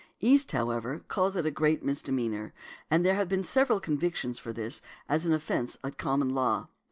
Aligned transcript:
East, 0.19 0.51
however, 0.51 1.01
calls 1.07 1.35
it 1.35 1.45
a 1.45 1.51
great 1.51 1.83
misdemeanor; 1.83 2.55
and 2.89 3.05
there 3.05 3.13
have 3.13 3.29
been 3.29 3.43
several 3.43 3.79
convictions 3.79 4.39
for 4.39 4.51
this 4.51 4.81
as 5.07 5.27
an 5.27 5.31
offence 5.31 5.77
at 5.83 5.99
Common 5.99 6.29
Law. 6.31 6.69